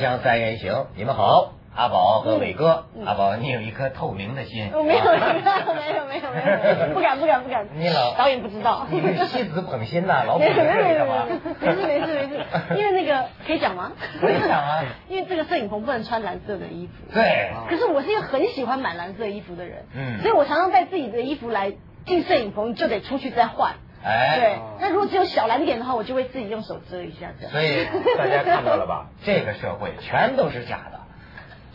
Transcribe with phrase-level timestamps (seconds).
[0.00, 2.86] 锵三人行，你们好，阿宝和伟哥。
[3.04, 4.70] 阿宝，你有一颗透明的心。
[4.72, 7.66] 我没有，没有，没有，没有，没有， 不敢，不敢，不敢。
[7.76, 8.86] 你老导演不知道。
[8.90, 11.26] 你是妻子捧心呐， 老捧没有，没有，没有，着干嘛？
[11.60, 12.46] 没事，没事，没事。
[12.76, 13.92] 因为那个可以讲吗？
[14.22, 14.82] 可以讲啊。
[15.10, 16.92] 因为这个摄影棚不能穿蓝色的衣服。
[17.12, 17.50] 对。
[17.68, 19.84] 可是我是一个很喜欢买蓝色衣服的人。
[19.94, 20.22] 嗯。
[20.22, 21.74] 所以我常常带自己的衣服来
[22.06, 23.74] 进摄影棚，就得出去再换。
[24.04, 24.38] 哎。
[24.38, 24.58] 对。
[24.80, 27.32] 那如果只有小蓝点的话，我就会自己用手遮一下。
[27.50, 27.86] 所以
[28.16, 29.08] 大家看到了吧？
[29.24, 31.00] 这个社会全都是假的，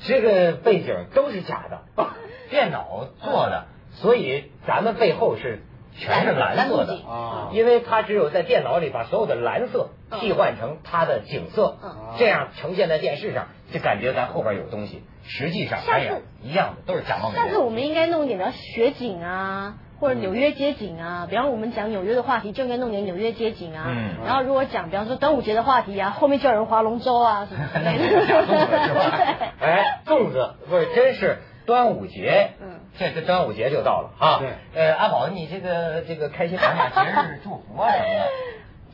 [0.02, 1.82] 这个背景都是假的，
[2.50, 5.62] 电脑做的，所以咱们背后是
[5.98, 11.78] 全是蓝色的啊因为它只有在电脑里把所有的蓝色替换成它的景色，
[12.18, 15.04] 这样呈现在电视上，就感觉咱后边有东西。
[15.28, 19.76] 实际上，哎呀，一样的，都是假冒伪但是我们应该弄一点，比如雪景啊。
[20.06, 23.86] 或者纽约街景啊，比方我们讲纽约的话题，就应该弄点纽约街景啊。
[23.88, 24.24] 嗯。
[24.24, 28.06] 然后如果讲，比方说端午节的话题啊，后面就有人划龙舟啊什么之类的。
[28.28, 28.54] 粽子
[28.86, 29.20] 是吧？
[29.60, 32.52] 哎，粽子不是，真是端午节。
[32.62, 32.82] 嗯。
[33.00, 34.38] 这这端午节就到了啊。
[34.38, 34.50] 对。
[34.76, 38.26] 呃，阿宝，你这个这个开心满满节日祝福啊什么的。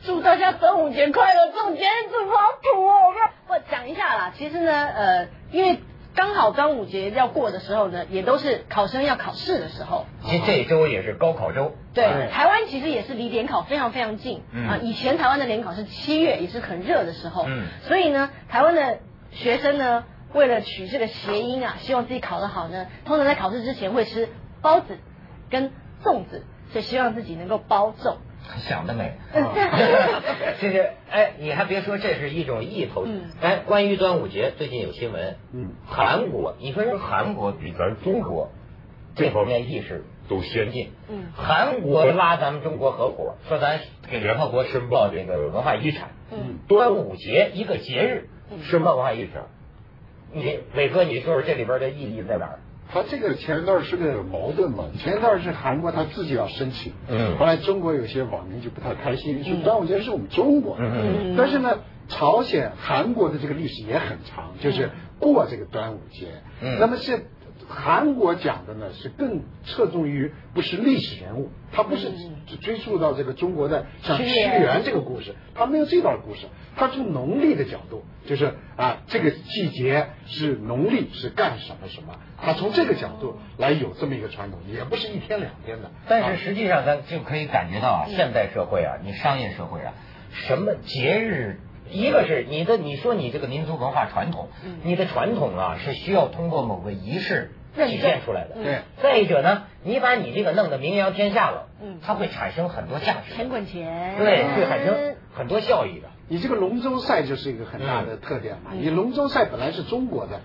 [0.06, 1.52] 祝大家端午节快乐！
[1.52, 3.12] 这种节日真好土哦。
[3.48, 5.78] 我讲一下啦，其实呢，呃，因为。
[6.14, 10.06] 刚好端午节要过的时候呢，也都是考生要考试的时候。
[10.22, 11.72] 其实这一周也是高考周。
[11.94, 14.78] 对，台湾其实也是离联考非常非常近啊。
[14.82, 17.44] 以前台湾的联考是七月，也是很热的时候。
[17.48, 17.66] 嗯。
[17.82, 18.98] 所以呢，台湾的
[19.30, 24.28] 学生呢，为了取这个谐音啊，希望自己考得好呢，通常在考试之前会吃
[24.60, 24.98] 包子
[25.50, 25.72] 跟
[26.04, 28.16] 粽子，所以希望自己能够包粽。
[28.68, 29.12] 想得美，
[30.60, 33.06] 这是哎，你还别说，这是一种意头。
[33.40, 38.50] 哎，关于端午节，最近有新闻，嗯，韩国，你说人韩国比咱中国
[39.14, 43.80] 这方面意识都先进，嗯，韩国拉咱们中国合伙，说咱
[44.10, 48.28] 给联合国申报这个文化遗产，嗯，端午节一个节日
[48.64, 49.44] 申报文化遗产，
[50.32, 52.58] 你伟哥，你说说这里边的意义在哪儿？
[52.92, 66.26] 他这个前一段是个矛盾嘛，前一段是韩国他自己要申请，嗯，后来中国有些网民就不太开心，说端午节是我们中国，嗯，但是呢，朝鲜、韩国的这个历史也很长，就是过这个端午节，
[66.60, 67.26] 嗯，那么是
[67.68, 72.10] 韩国讲的呢是更侧重于不是历史人物，他不是
[72.60, 76.46] 追溯到这个中国的像屈原这个故事，他没有这段故事，
[76.76, 82.18] 他从农历的角度，就是啊这个季节是农历是干什么什么。
[82.44, 85.92] 他从这个角度来有这么一个传统，也不是一天两天的。
[86.08, 89.94] 但是实际上，咱就可以感觉到啊，现代社会啊，你商业社会啊，
[90.32, 91.60] 什么节日，
[91.92, 94.48] 一个是你的，你说你这个民族文化传统，
[94.82, 98.54] 你的传统啊是需要通过某个仪式体现出来的。
[98.54, 98.80] 对。
[99.02, 103.34] 再一者呢，你把你这个弄得名扬天下了，嗯，它会产生很多价值。
[103.34, 104.16] 钱滚钱。
[104.18, 106.08] 对，会产生很多效益的。
[106.28, 108.70] 你这个龙舟赛就是一个很大的特点嘛。
[108.72, 110.40] 你龙舟赛本来是中国的。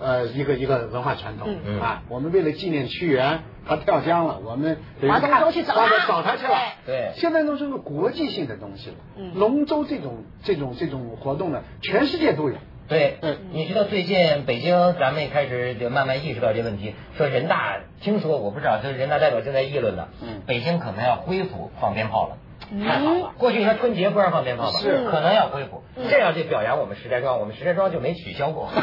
[0.00, 1.48] 呃，一个一个文化传统
[1.80, 4.78] 啊，我们为了纪念屈原，他跳江了，我们
[5.08, 6.56] 划龙舟去找他，找他去了。
[6.86, 8.96] 对，现在都是个国际性的东西了。
[9.34, 12.56] 龙舟这种这种这种活动呢，全世界都有。
[12.88, 20.08] 对，嗯你知道最近北京咱们也开始就慢慢意识到这问题，说人大听说我不知道，就是人大代表正在议论呢。
[20.20, 22.36] 嗯，北京可能要恢复放鞭炮了，
[22.84, 23.32] 太好了。
[23.38, 24.78] 过去你说春节不让放鞭炮吧？
[24.80, 28.68] 是，可能要恢复，这样就表扬我们石家庄，我们石家庄就没取消过。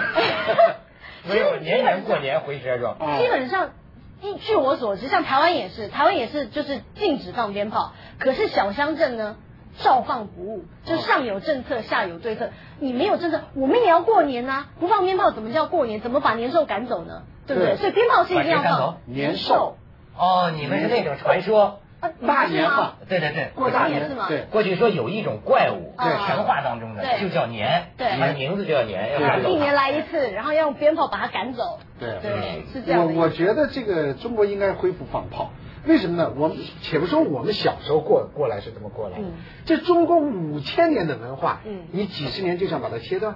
[1.28, 2.98] 没有年年过年回石家庄。
[3.20, 3.70] 基本上，
[4.22, 9.36] 据据我所知，像台湾也是，台湾也是就是禁止放鞭炮，可是小乡镇呢
[9.80, 12.50] 照放不误，就上有政策，下有对策。
[12.80, 16.02] 你没有政策，我们也要过年呐，不放鞭炮怎么叫过年？
[16.02, 17.24] 怎么把年兽赶走呢？
[17.46, 17.76] 对不对？
[17.78, 18.98] 所以鞭炮是一定要放。
[19.06, 19.78] 年兽。
[20.18, 21.80] 哦，你们是那种传说。
[22.26, 24.08] 大年嘛，对对对，过大年。
[24.08, 24.26] 是吗？
[24.28, 31.80] 对，过去说有一种怪物，对，神话当中的就叫年，对，它名字就叫年，要赶走一年来一次，然后要用鞭炮把它赶走。
[32.00, 32.20] 对。
[32.22, 33.06] 对，是这样。
[33.06, 35.52] 我我觉得这个中国应该恢复放炮，
[35.86, 36.34] 为什么呢？
[36.38, 39.18] 我们且不说我们小时候过过来是怎么过来，
[39.66, 43.36] 这中国五千年的文化，嗯，你几十年就想把它切断，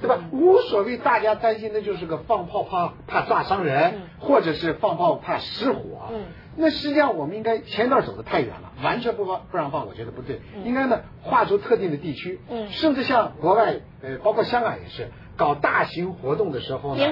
[0.00, 0.18] 对吧？
[0.32, 6.08] 无所谓，大家担心的就是个放炮怕怕炸伤人，或者是放炮怕失火。
[6.12, 6.22] 嗯。
[6.56, 10.40] 那实际上我们应该前段走的太远了，完全不放不让放，我觉得不对。
[10.64, 17.04] 应该呢划出特定的地区，嗯，甚至像国外，呃，包括香港也是搞大型活动的时候呢，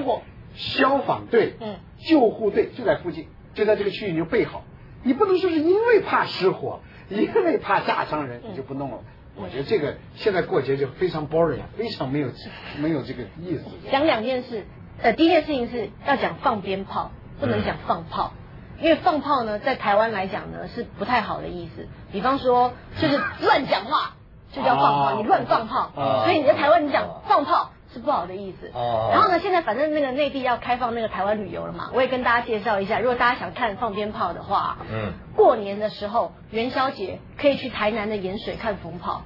[0.55, 4.63] 消防队、嗯，救护队就在附近，就在这个区域你就备好。
[5.03, 8.99] 你不能说是因为怕失火，因为怕炸伤人，你就不弄了。
[9.41, 12.29] 我觉得这个现在过节就非常 boring，非常没有
[12.77, 13.63] 没有这个意思。
[13.91, 14.65] 讲两件事，
[15.01, 18.33] 呃，第一件事情是要讲放鞭炮，不能讲放炮。
[18.81, 21.87] 因为放炮呢，在台湾来讲呢是不太好的意思。
[22.11, 24.15] 比方说，就是乱讲话
[24.53, 25.91] 就叫放炮，你乱放炮。
[26.23, 28.71] 所以你在台湾你讲放炮，是不好的意思。
[28.73, 29.09] 哦。
[29.11, 39.23] 然后呢，现在反正那个内地要开放那个台湾旅游了嘛，我也跟大家介绍一下，如果大家想看放鞭炮的话，嗯，过年的时候元宵节可以去台南的盐水看风炮。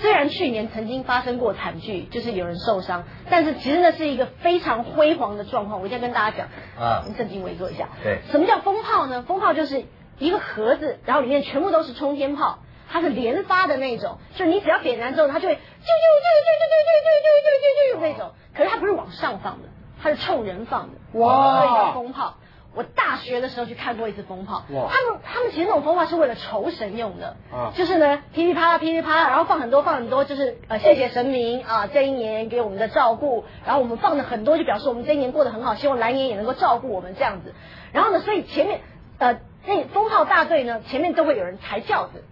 [0.00, 5.80] 虽然去年曾经发生过惨剧，就是有人受伤，但是其实那是一个非常辉煌的状况。
[5.80, 7.88] 我一定要跟大家讲啊，正襟危坐一下。
[8.04, 8.20] 对。
[8.30, 9.24] 什么叫风炮呢？
[9.26, 9.84] 风炮就是
[10.18, 12.60] 一个盒子，然后里面全部都是冲天炮。
[12.90, 18.32] 它是连发的那种，就是你只要点燃之后，它就会啾啾啾啾啾啾啾啾啾啾啾那种。
[18.54, 19.68] 可是它不是往上放的，
[20.02, 21.20] 它是冲人放的。
[21.20, 21.62] 哇！
[21.62, 22.34] 所以叫风炮。
[22.74, 24.62] 我大学的时候去看过一次风炮。
[24.70, 24.88] 哇！
[24.90, 27.36] 他们他们其实那种风炮是为了酬神用的。
[27.52, 27.72] 啊。
[27.74, 37.54] 就是呢，噼里啪啦噼里啪啦，然后放很多放很多，就是呃谢谢神明啊这一年给我们的照顾，然后我们放了很多，就表示我们这一年过得很好，希望来年也能够照顾我们这样子。
[37.92, 38.80] 然后呢，所以前面
[39.18, 42.24] 呃那风炮大队呢前面都会有人抬轿子。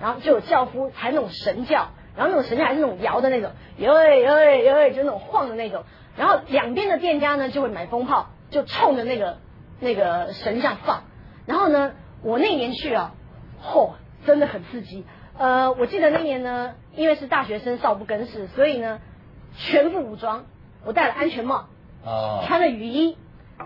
[0.00, 5.84] 然后就有轿夫抬那种神轿，然后那种神轿还是那种摇的那种，哟喂哟喂哟喂，就那种晃的那种。
[6.16, 9.38] 然后两边的店家呢就会买风炮，就冲着那个
[9.80, 11.04] 那个神像放。
[11.46, 13.12] 然后呢，我那年去啊，
[13.62, 13.92] 嚯，
[14.24, 15.04] 真的很刺激。
[15.38, 19.00] 呃，我记得那年呢，因为是大学生少不更事，所以呢
[19.56, 20.46] 全副武装，
[20.84, 21.68] 我戴了安全帽，
[22.04, 23.16] 哦，穿了雨衣，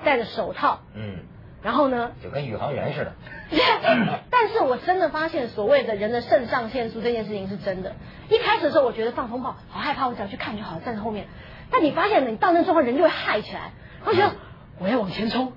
[0.04, 1.18] 戴着手套，嗯。
[1.62, 2.12] 然后呢？
[2.24, 3.12] 就跟宇航员似的。
[4.30, 7.96] 但是我真的发现，所谓的人的肾上腺素这件事情是真的。
[8.28, 11.26] 一开始的时候，我觉得放风炮好害怕，我只要去看就好了，站在后面。
[11.70, 13.72] 但你发现了，你到那状况，人就会嗨起来。
[14.04, 14.34] 我觉得
[14.78, 15.52] 我要往前冲，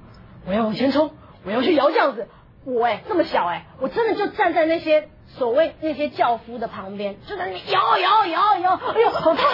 [0.45, 1.11] 我要往前冲，
[1.45, 2.27] 我要去摇轿子。
[2.65, 5.09] 我哎，这么小哎，我真的就站在那些。
[5.37, 9.45] 所谓那些轿夫的旁边，就在那摇摇摇摇，哎呦好烫，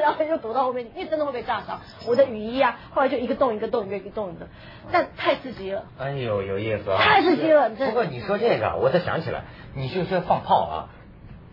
[0.00, 1.80] 然后就躲到后面，因为真的会被炸伤。
[2.06, 4.46] 我的雨衣啊，后来就一个洞一个洞一个一个洞一个，
[4.92, 5.84] 但太刺激了。
[5.98, 6.98] 哎呦，有意思啊！
[7.02, 7.70] 太刺激了。
[7.70, 9.42] 不过你说这个，我才想起来，
[9.74, 10.74] 你就说放炮啊，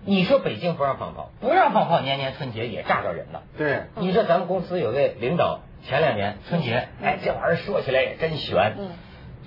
[0.06, 3.42] 你说北京不让放炮，不让放炮，年年春节也炸着人了。
[3.58, 3.86] 对。
[3.96, 8.76] 你说咱们公司有位领导，前两年春节，哎，这玩意儿说起来也真悬。
[8.78, 8.90] 嗯。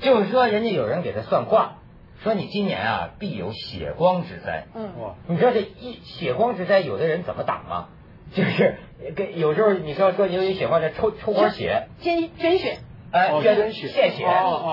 [0.01, 1.77] 就是说，人家有人给他算卦。
[2.23, 4.67] 说你今年啊必有血光之灾。
[4.75, 4.91] 嗯，
[5.29, 7.89] 你知道这一血光之灾，有的人怎么挡吗？
[8.35, 8.79] 就是
[9.15, 12.79] 跟有时候你说说你有血光，这抽抽管血，捐捐血，
[13.13, 13.89] 哎，捐血。
[13.89, 14.25] 献血，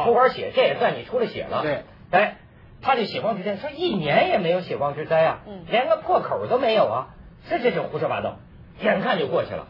[0.06, 1.62] 抽管血，这也算你出了血了。
[1.62, 2.38] 对，哎，
[2.82, 7.08] 他这血光之灾，说一年也没有血光之灾啊，连个破口都没有啊，
[7.48, 8.40] 这这就胡说八道，
[8.82, 9.68] 眼看就过去了。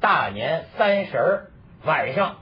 [0.00, 1.50] 大年三十
[1.84, 2.38] 晚上，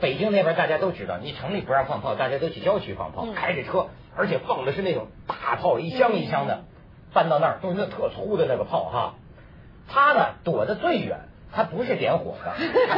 [0.00, 3.86] 北京那边大家都知道，你城里不让放炮，大家都去郊区放炮，开着车。
[4.18, 6.64] 而且放的是那种大炮，一箱一箱的，
[7.14, 9.14] 搬到那儿都是那特粗的那个炮哈。
[9.88, 11.20] 他呢躲得最远，
[11.52, 12.52] 他不是点火的，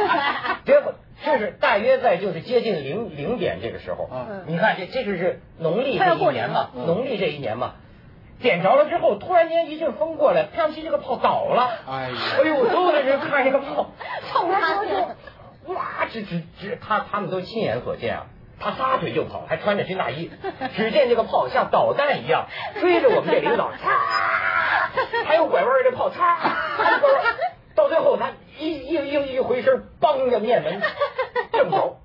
[0.65, 4.09] 点火就是大约在就是接近零零点这个时候。
[4.47, 7.75] 你看这这就是农历这一年嘛，农历这一年嘛，
[8.41, 11.69] 点着了之后，突然间一阵风过来，啪叽这个炮倒了。
[11.87, 13.91] 哎呦，哎呦，所有的人看这个炮，
[14.31, 18.25] 冲他就哇，这这这，他他们都亲眼所见啊。
[18.61, 20.31] 他撒腿就跑，还穿着军大衣。
[20.75, 22.47] 只见这个炮像导弹一样
[22.79, 25.25] 追着我们这领导，嚓！
[25.25, 26.37] 还有拐弯的炮，嚓！
[27.75, 30.81] 到最后他一一一一回身，帮着面门
[31.51, 31.97] 正走。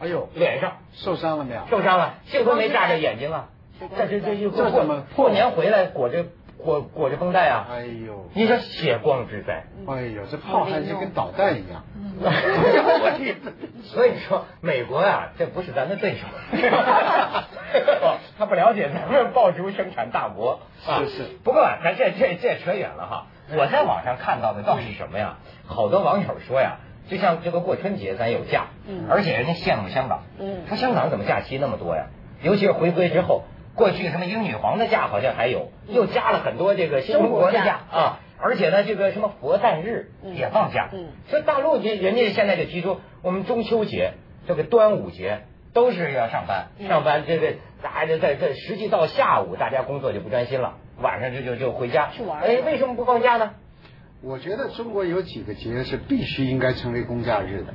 [0.00, 1.62] 哎呦，脸上受伤了没有？
[1.70, 3.48] 受伤了，幸亏没炸着眼睛啊。
[3.96, 6.26] 这这这这怎么过年回来裹着？
[6.62, 7.66] 裹裹着绷带啊！
[7.70, 9.64] 哎呦，你说血光之灾！
[9.86, 11.84] 哎呦，这炮弹就跟导弹一样。
[13.82, 16.26] 所以说，美国啊，这不是咱的对手。
[18.38, 20.60] 他不了解咱们爆竹生产大国。
[20.80, 21.24] 是是。
[21.42, 23.26] 不过咱这这这扯远了哈。
[23.54, 25.38] 我在网上看到的倒是什么呀？
[25.66, 26.78] 好多网友说呀，
[27.08, 28.66] 就像这个过春节咱有假，
[29.10, 30.22] 而且人家羡慕香港。
[30.38, 30.66] 嗯。
[30.68, 32.06] 说香港怎么假期那么多呀？
[32.40, 33.42] 尤其是回归之后。
[33.74, 40.90] 过去什么英女皇的假好像还有，又加了很多这个新中国的假啊，而且呢，这个什么佛诞日也放假。
[40.92, 44.14] 嗯，所以大陆人人家现在就提出，我们中秋节、
[44.46, 52.40] 这个端午节都是要上班，上班这个大家在在实际到下午，大家工作就不专心了，晚上就就就回家去玩。
[52.42, 53.52] 哎，为什么不放假呢？
[54.22, 57.74] 我觉得中国有几个节是必须应该成为公假日的，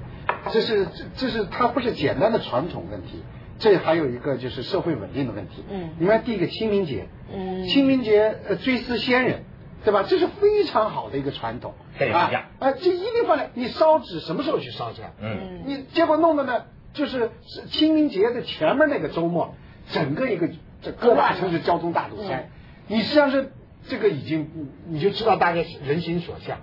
[0.51, 3.23] 这是这这是它不是简单的传统问题。
[3.59, 5.63] 这还有一个就是社会稳定的问题。
[5.69, 9.43] 嗯，你看第一个清明节，嗯，清明节呃追思先人，
[9.83, 10.03] 对吧？
[10.03, 11.73] 这是非常好的一个传统。
[11.97, 15.01] 对啊啊，这一定放在你烧纸什么时候去烧去？
[15.19, 17.31] 嗯，你结果弄的呢，就是
[17.71, 19.55] 清明节的前面那个周末，
[19.89, 20.49] 整个一个
[20.81, 22.49] 这各大城市交通大堵塞。
[22.87, 23.51] 你实际上是
[23.87, 26.59] 这个已经你就知道大家人心所向。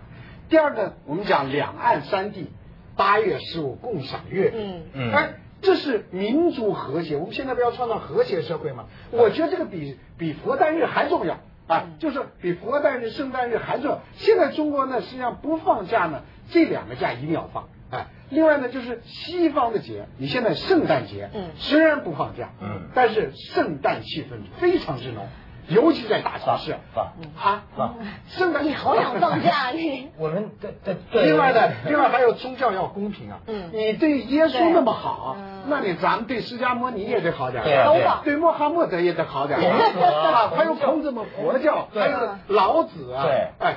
[0.49, 2.47] 第二个，我们讲两岸三地
[2.95, 4.53] 八月十五共赏月。
[4.55, 5.13] 嗯嗯。
[5.13, 5.35] 哎。
[5.65, 8.85] 这是民族和谐，我们现在不要创造和谐社会吗？
[9.11, 14.03] 我觉得这个比比佛诞日还重要啊，就是比佛诞日、圣诞日还重要。
[14.17, 17.69] 现在中国呢，实际上不放假呢，这两个假一定要放。
[17.91, 25.27] 哎，另外呢，就是西方的节，你现在圣诞节，嗯，虽然不放假，嗯，但是圣诞气氛非常之浓。
[25.69, 27.95] 尤其在大城市，啊啊放，
[28.29, 30.11] 圣诞你好想放假 你。
[30.19, 31.25] 我们对对对。
[31.25, 33.39] 另外呢，另外还有宗教要公平啊。
[33.47, 33.71] 嗯。
[33.73, 35.37] 你对耶稣那么好，
[35.69, 37.63] 那你咱们对释迦摩尼也得好点。
[37.65, 39.59] 对对穆罕默德也得好点。
[39.59, 42.19] 啊，还有孔子们佛教，还有
[42.49, 43.25] 老子啊。
[43.25, 43.49] 对。
[43.59, 43.77] 哎。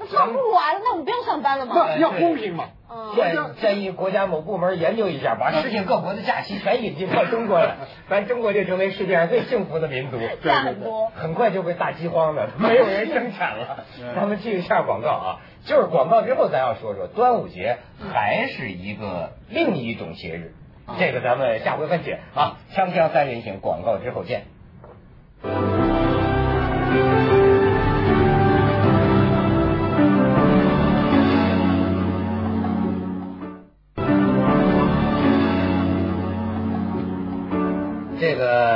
[0.00, 1.74] 那放不完，那我们不用上班了吗？
[1.98, 2.66] 要公平嘛。
[3.14, 7.76] 建建议国家某部门研究一下，把世界各国的假期全引进到中国来，
[8.08, 10.18] 咱中国就成为世界上最幸福的民族。
[10.42, 13.84] 假很多，很快就会大饥荒的，没有人生产了。
[14.16, 17.78] 咱们继续下广告啊，就是广告之后，咱要说说端午节
[18.12, 20.54] 还是一个另一种节日，
[20.98, 22.56] 这个咱们下回分解啊。
[22.74, 24.44] 锵锵三人行，广告之后见。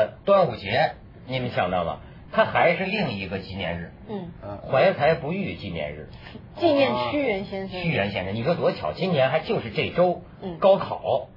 [0.02, 0.92] 个端午节，
[1.26, 1.98] 你们想到吗？
[2.34, 4.30] 它还是另一个纪念日，嗯，
[4.70, 6.08] 怀才不遇纪念日，
[6.56, 7.82] 纪念屈原先生。
[7.82, 11.28] 屈原先生，你说多巧，今年还就是这周，嗯高考，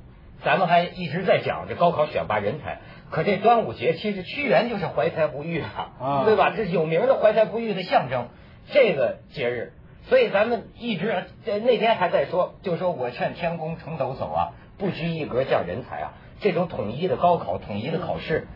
[0.43, 2.79] 咱们还一直在讲这高考选拔人才，
[3.11, 6.53] 可这端午节其实屈原就是怀才不遇啊，对吧？
[6.55, 8.29] 这有名的怀才不遇的象征，
[8.71, 9.73] 这个节日，
[10.07, 16.13] 所以咱们一直那天还在说，就说我劝天公重抖擞啊，不拘一格降人才啊。
[16.41, 18.47] 这种统一的高考、统一的考试，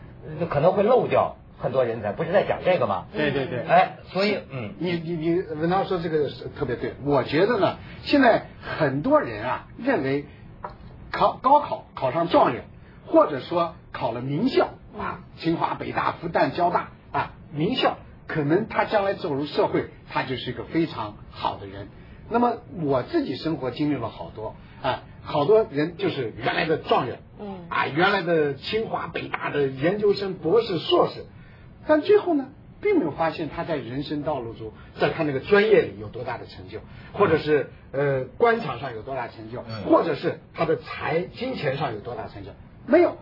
[0.48, 3.06] 可能会漏掉很多人才，不是在讲这个吗？
[3.12, 3.60] 对对对。
[3.66, 6.94] 哎，所以，嗯，你你你，文涛说这个是特别对。
[7.04, 10.26] 我觉得呢，现在很多人啊，认为
[11.10, 12.64] 考高考考上状元，
[13.06, 21.88] 或者说考了名校啊，清华、北大、复旦、交大啊，名校，可能他将来走入社会，他就是一个非常好的人。
[22.30, 25.02] 那么我自己生活经历了好多啊。
[25.22, 31.26] 好多人就是原来的状元，嗯，啊，原来的清华北大的研究生、博士、硕士，
[31.86, 32.48] 但最后呢，
[32.80, 36.80] 并没有发现他在人生道路中，在他那个专业里有多大的成就，
[37.12, 42.52] 或者是呃官场上有多大成就，或者是他的财金钱上有多大成就，
[42.86, 43.18] 没有。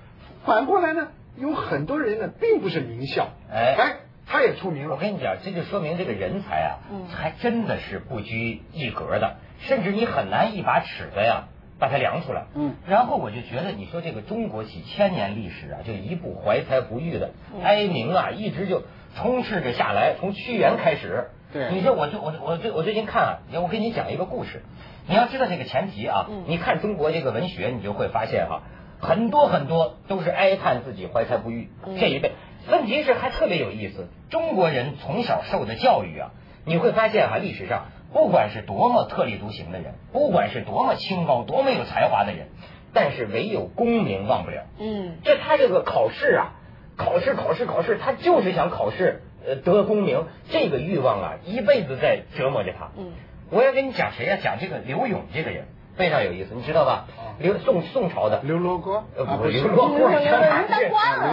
[0.47, 3.97] 反过来呢，有很多人呢，并不是名校，哎，
[4.29, 4.95] 他也出名了。
[4.95, 6.71] 我跟你讲，这就说明这个人才啊，
[7.09, 11.49] 还真的是不拘一格的，甚至你很难一把尺子呀。
[11.81, 17.31] 把它量出来，嗯，然后我就觉得，你说这个中国几千年历史啊，就一部怀才不遇的
[17.63, 18.83] 哀鸣啊，一直就
[19.15, 21.29] 充斥着下来，从屈原开始。
[21.53, 24.65] 对，你说我最我我最我最近看啊，我给你讲一个故事，
[25.07, 28.63] 你要知道这个前提啊，你看中国这个文学，你就会发现哈，
[29.01, 31.69] 很多很多都是哀叹自己怀才不遇
[32.01, 32.33] 这一辈。
[32.69, 36.31] 问题是还特别有意思，中国人从小受的教育啊，
[36.65, 37.87] 你会发现啊，历史上。
[38.11, 42.49] 不管是多么特立独行的人，不管是多么清高、多么有才华的人，
[42.95, 44.65] 但是唯有功名忘不了。
[44.79, 46.55] 嗯，这他这个考试啊，
[46.97, 52.93] 考试、考试、考试，他就是想考试，呃，得功名，这个欲望啊，一辈子在折磨着他。
[52.97, 53.13] 嗯，
[53.51, 54.39] 我要跟你讲谁呀？
[54.43, 55.67] 讲这个刘勇这个人。
[55.99, 57.07] 非常有意思，你知道吧？
[57.41, 60.09] 刘宋宋朝的刘罗锅，呃不是刘罗锅，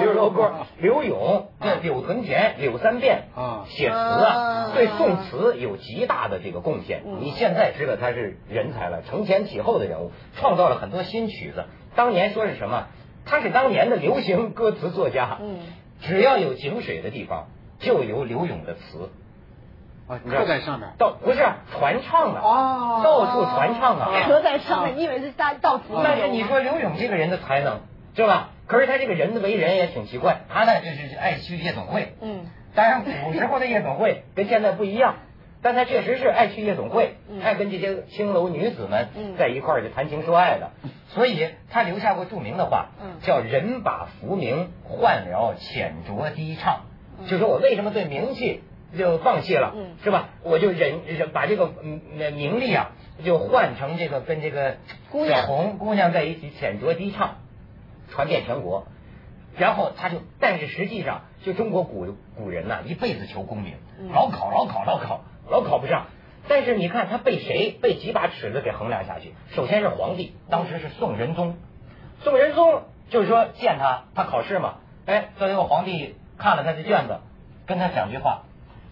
[0.02, 7.04] 刘罗锅，刘永对柳屯田柳三变啊，写词啊，对宋词有极大的这个贡献。
[7.22, 11.66] 你现在知道他是人才了，承前启后的人物，创造了很多新曲子。
[11.96, 12.88] 当年说是什么？
[13.26, 15.38] 他是当年的流行歌词作家。
[15.42, 15.60] 嗯，
[16.02, 17.48] 只要有井水的地方，
[17.80, 19.10] 就有刘永的词。
[20.08, 21.40] 啊，刻在上面，到不是
[21.72, 25.84] 传唱的啊，到处传唱啊， 刻在上面，你以为是大到处？
[26.04, 27.80] 但是你说刘勇这个人的才能，
[28.16, 28.50] 是吧？
[28.68, 32.46] 可是他这个人的为人也挺奇怪，他呢就是爱去夜总会，嗯，
[32.76, 35.16] 当然古时候的夜总会跟现在不一样，
[35.62, 40.72] 但他确实是爱去夜总会，爱跟这些青楼女子们在一块儿就谈情说爱的，
[41.10, 42.90] 所以他留下过著名的话，
[43.22, 46.82] 叫“人把浮名换了浅酌低唱”，
[47.28, 48.62] 就说我为什么对名气。
[48.98, 49.74] 就放弃了，
[50.04, 50.30] 是吧？
[50.44, 52.02] 我就忍忍把这个嗯
[52.34, 52.92] 名利啊，
[53.24, 54.78] 就换成这个跟这个
[55.28, 57.36] 小红姑娘在一起浅酌低唱，
[58.10, 58.88] 传遍全国。
[59.58, 63.76] 然后他就，但是实际上，就中国古古人呐，一辈子求功名，
[64.12, 66.08] 老考老考老考，老考不上。
[66.48, 69.34] 但是你看他被谁被几把尺子给衡量下去？
[69.56, 71.58] 首先是皇帝，当时是宋仁宗。
[72.22, 74.76] 宋仁宗就是说见他，他考试嘛，
[75.06, 77.20] 哎，作为一个皇帝看了他的卷子，
[77.66, 78.44] 跟他讲句话。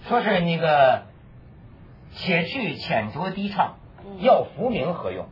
[0.07, 1.03] 说是那个，
[2.15, 3.75] 且去浅酌低唱，
[4.19, 5.27] 要浮名何用？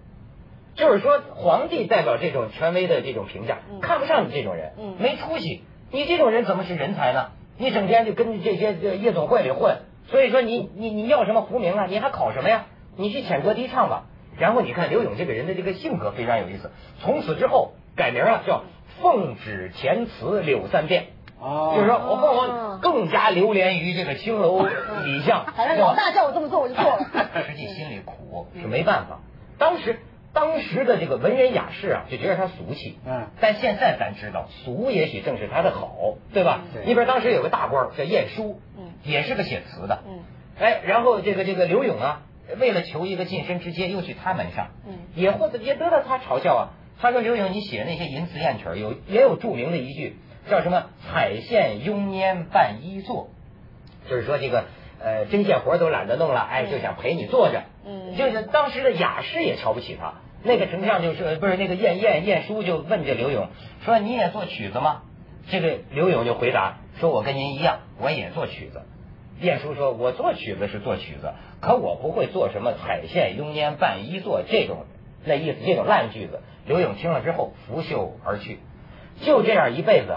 [0.75, 5.63] 就是说，皇帝代表这种权威的这种评价，看不上你这种人，没出息。
[5.91, 7.31] 你这种人怎么是人才呢？
[7.57, 11.85] 你整天就跟这些夜总会里混，所以说你你你要什么浮名啊？
[11.87, 12.67] 你还考什么呀？
[12.95, 14.05] 你去浅酌低唱吧。
[14.37, 18.63] 然后你看刘勇这个人的这个性格非常有意思，从此之后改名了叫
[19.01, 21.07] 奉旨填词柳三变。
[21.41, 24.63] 哦，就是说我凤凰更加流连于这个青楼
[25.03, 25.43] 底巷。
[25.45, 26.99] 好像老大叫我这么做，我就做了。
[27.47, 29.19] 实际心里苦，是没办法。
[29.57, 29.99] 当时
[30.33, 32.99] 当时的这个文人雅士啊，就觉得他俗气。
[33.07, 33.27] 嗯。
[33.39, 36.61] 但现在咱知道，俗也许正是他的好，对吧？
[36.73, 36.85] 对。
[36.85, 40.03] 你比如当时有个大官叫晏殊，嗯，也是个写词的。
[40.07, 40.19] 嗯。
[40.59, 42.21] 哎，然后这个这个刘勇啊，
[42.59, 46.63] 为了求一个晋升之阶，又去他门上，嗯，也或者也得到他嘲笑啊。
[47.01, 50.17] 他说刘勇，你写那些淫词艳曲，有也有著名的一句。
[50.49, 50.85] 叫什么？
[51.07, 53.29] 彩线慵拈伴衣坐，
[54.09, 54.65] 就是说这个
[54.99, 57.63] 呃针线活都懒得弄了，哎，就想陪你坐着。
[57.85, 60.15] 嗯，就是当时的雅士也瞧不起他。
[60.43, 63.49] 那个丞相就是不是那个晏晏晏殊就问这刘勇
[63.85, 65.03] 说：“你也做曲子吗？”
[65.51, 68.81] 这个刘勇就回答说：“我跟您一样，我也做曲子。”
[69.39, 74.85] 晏殊说：“我做曲子是做曲子，可我不会做什么彩线慵拈伴衣坐这种
[75.25, 78.59] 那意思这种烂句子。”刘勇听了之后拂袖而去。
[79.21, 80.15] 就这样一辈子。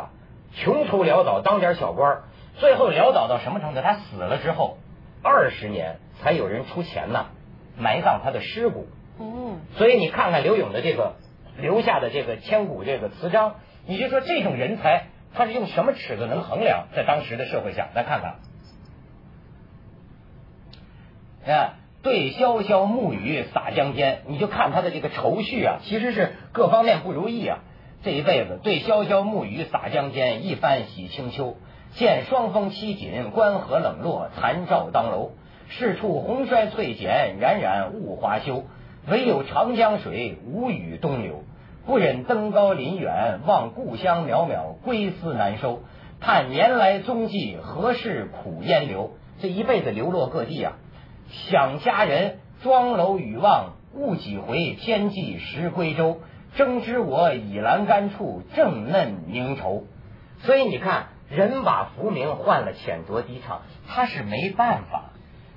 [0.56, 2.22] 穷途潦倒当点小官，
[2.58, 3.80] 最后潦倒到什么程度？
[3.80, 4.78] 他死了之后，
[5.20, 7.26] 二十年才有人出钱呢，
[7.76, 8.86] 埋葬他的尸骨。
[9.18, 11.16] 嗯，所以你看看刘勇的这个
[11.58, 16.86] 留下的这个千古这个词章，你就说这种人才，他是用什么尺子能衡量？
[16.94, 18.20] 在当时的社会下，来看
[21.42, 27.58] 看，啊，对潇潇暮雨洒江间，你就看他的这个愁绪啊，其实是各方面不如意啊。
[28.04, 31.56] 这一辈子对潇潇暮雨洒江间，一番洗清秋。
[31.94, 35.30] 见霜风凄紧，关河冷落，残照当楼。
[35.70, 38.64] 是处红衰翠减，冉冉物华休。
[39.08, 41.44] 唯有长江水，无语东流。
[41.86, 45.80] 不忍登高临远，望故乡渺渺，归思难收。
[46.20, 49.12] 叹年来踪迹，何事苦烟流？
[49.40, 50.74] 这一辈子流落各地啊，
[51.30, 56.18] 想家人，庄楼雨望，误几回，天际时归舟。
[56.56, 59.84] 争知我倚栏杆处，正嫩凝愁。
[60.40, 65.10] 所以你看，人把浮名换了浅酌低唱，他是没办法，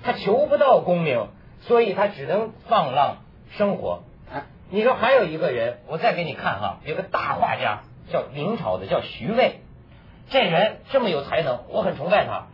[0.04, 1.28] 他求不到功名，
[1.62, 3.18] 所以他只能放浪
[3.52, 4.04] 生活。
[4.70, 9.62] 你说还有一个人，我再给你看哈，有个大画家叫明朝的，叫徐渭。
[10.30, 12.48] 这人这么有才能，我很崇拜他。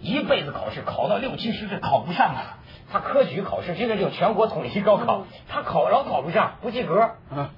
[0.00, 2.55] 一辈子考试考到六七十岁考不上啊。
[2.90, 7.10] 他科举考试，现在就全国统一高考，他考老考不上，不及格。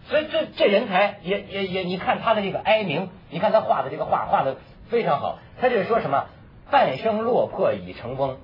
[0.08, 4.56] 所以这这人才也也也，你看他的这个哀鸣，你看他画的这个画画的
[4.88, 5.38] 非常好。
[5.60, 6.26] 他就是说什么
[6.70, 8.38] 半生落魄已成翁，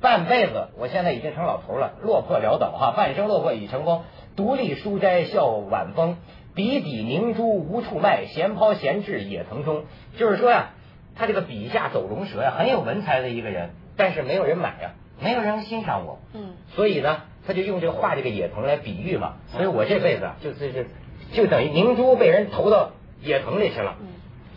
[0.00, 4.02] 半辈子我现在已经成老头了，落魄潦倒哈，半生落魄已成翁，
[4.36, 6.18] 独立书斋笑晚风，
[6.54, 9.84] 笔底明珠无处卖，闲抛闲掷也曾中。
[10.18, 10.70] 就是说呀，
[11.14, 14.90] 他这个笔下走龙蛇呀，很有文采的一个人，但是没有人买呀。
[15.20, 19.36] 没有人欣赏我，嗯，所以呢，他就用这个画这个野藤来比喻嘛。
[19.48, 20.86] 所以我这辈子就是是，
[21.32, 23.96] 就等于明珠被人投到野藤里去了。
[24.00, 24.08] 嗯，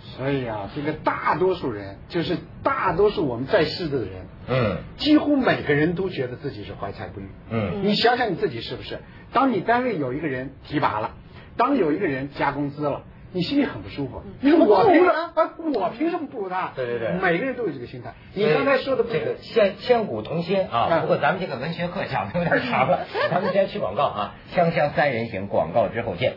[0.04, 7.30] 所以啊，这个大多数人，就是大多数我们在世的人，嗯，几乎每个人都觉得自己是怀才不遇。
[7.50, 9.00] 嗯，你想想你自己是不是？
[9.32, 11.16] 当你单位有一个人提拔了，
[11.56, 13.04] 当有一个人加工资了。
[13.32, 14.22] 你心里很不舒服。
[14.42, 15.12] 你说我凭什么？
[15.12, 15.32] 啊，
[15.76, 16.72] 我凭什么不如他？
[16.76, 18.14] 对对对，每个人都有这个心态。
[18.34, 26.34] 你刚才说的这个千千古同心啊，不过咱们这个文学课讲的有点长了，咱们先去广告啊，锵锵三人行，广告之后见。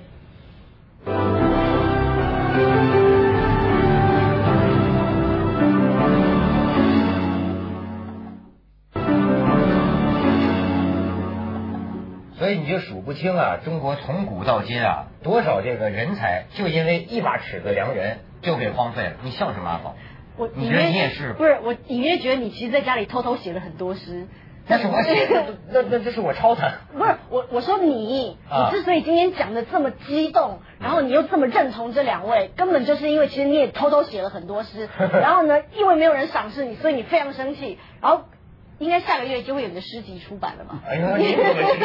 [12.63, 19.13] 你就数不清啊，中国从古到今啊，多少这个人才就因为一把尺子量人就给荒废了。
[19.25, 19.97] 你笑什么，阿宝？
[20.37, 21.33] 我你觉得你也是？
[21.33, 24.29] 不是我隐约觉得你其实在家里偷偷写了很多诗。
[24.69, 26.75] 那是我写的，那那这是我抄的。
[26.97, 28.39] 不是我我说你，你
[28.71, 34.89] 之所以今天讲的这么激动，然后你又这么认同这两位，根本就是因为其实你也偷偷写了很多诗，
[35.21, 38.23] 然后呢，因为没有人赏识你，所以你非常生气，然后。
[38.83, 40.83] 应该下个月就会有你的诗集出版了嘛？
[40.87, 41.81] 哎呦，你怎么知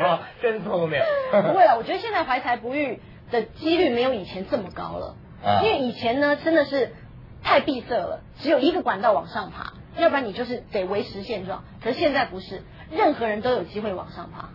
[0.00, 0.20] 道？
[0.42, 1.00] 真聪明。
[1.32, 5.16] 不会了，我觉得现在怀才不遇的几率没有以前这么高了。
[5.62, 6.92] 因为以前呢，真的是
[7.42, 11.64] 太闭塞了，只有一个管道往上爬，要不然你就是得维持现状。
[11.82, 14.50] 可是现在不是，任何人都有机会往上爬。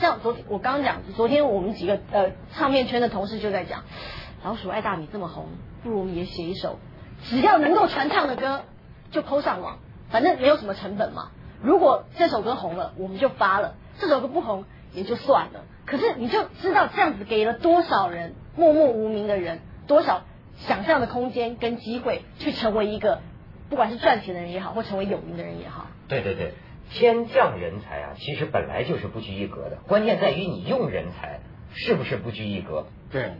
[0.00, 3.84] 像昨天我刚刚讲，昨天我们几个呃唱片圈的同事就在讲，
[4.42, 5.48] 老鼠爱大米这么红，
[5.82, 6.78] 不如我们也写一首，
[7.24, 8.62] 只要能够传唱的歌
[9.10, 9.78] 就抛上网。
[10.12, 11.30] 反正没有什么成本嘛。
[11.60, 15.64] 如果这首歌红了，我们就发了；这首歌不红也就算了。
[15.86, 20.22] 可是你就知道这样子给了多少人默默无名的人多少
[20.58, 23.20] 想象的空间跟机会，去成为一个
[23.68, 25.86] 不管是赚钱的人也好，或成为有名的人也好。
[26.08, 26.52] 对对对，
[26.90, 31.40] 天降人才啊，其实本来就是不拘一格的，关键在于你用人才
[31.74, 32.86] 是不是不拘一格。
[33.10, 33.32] 对，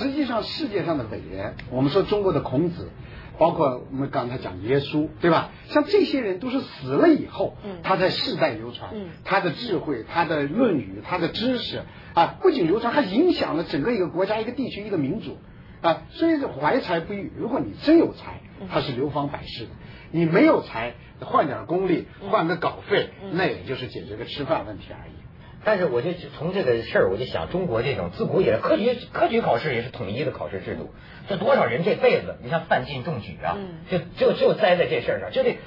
[0.00, 2.90] 实际上世界上的伟人，我们说中国的孔子，
[3.38, 5.50] 包括我们刚才讲耶稣，对吧？
[5.68, 8.92] 像这些人都是死了以后，他在世代流传，
[9.24, 11.82] 他的智慧、他的论语、他的知识
[12.14, 15.38] 啊，不仅流传，还影响了整个一个国家、一个地区、一个民族
[15.80, 16.02] 啊。
[16.10, 19.70] 所以怀才不遇，如果你真有才，他是流芳百世的；
[20.10, 20.94] 你没有才。
[21.20, 25.27] 换点功力，换个稿费，那也就是解决个吃饭问题而已。
[25.68, 30.94] 但是我就从这个事儿，我就想，中国这种自古以来科举科举考试也是统一的考试制度，
[31.28, 33.58] 这多少人这辈子，你像范进中举啊，
[33.90, 35.58] 就就就栽在这事儿上，就这。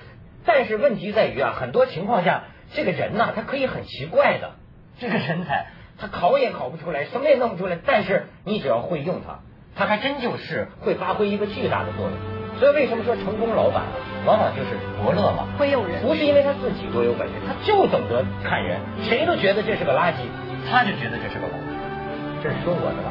[0.43, 4.53] 但是问题在于啊，很多情况下，这个人呐，他可以很奇怪的，
[4.99, 5.67] 这个人才，
[5.99, 9.41] 他考也考不出来，什么也弄不出来，但是你只要会用他，
[9.75, 12.40] 他还真就是会发挥一个巨大的作用。
[12.61, 13.81] 所以为什么说成功老板
[14.23, 15.47] 往往就是伯乐嘛？
[15.57, 18.79] 会用人，不是因为他自己多有本事，他就懂得看人。
[19.01, 20.17] 谁都觉得这是个垃圾，
[20.69, 21.57] 他就觉得这是个宝。
[22.43, 23.09] 这是说我的吧？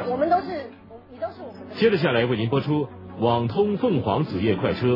[0.08, 0.70] 我们都是，
[1.10, 1.74] 你都是我们的。
[1.76, 2.86] 接着下来为您播出
[3.18, 4.86] 《网通凤凰子夜快车》。